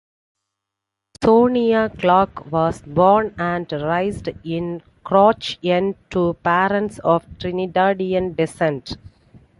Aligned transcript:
Sonia 1.23 1.87
Clarke 1.89 2.51
was 2.51 2.81
born 2.81 3.35
and 3.37 3.71
raised 3.71 4.29
in 4.43 4.81
Crouch 5.03 5.59
End 5.63 5.93
to 6.09 6.33
parents 6.43 6.97
of 7.03 7.23
Trinidadian 7.37 8.35
descent. 8.35 8.97